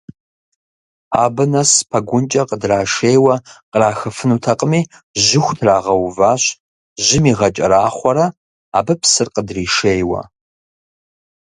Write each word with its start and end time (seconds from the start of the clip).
Абы 1.23 1.43
нэс 1.51 1.71
пэгункӏэ 1.89 2.43
къыдрашейуэ 2.49 3.35
кърахыфынутэкъыми, 3.71 4.81
жьыху 5.23 5.53
трагъэуващ, 5.57 6.43
жьым 7.05 7.23
игъэкӏэрахъуэрэ 7.31 8.25
абы 8.77 8.93
псыр 9.01 9.27
къыдришейуэ. 9.33 10.21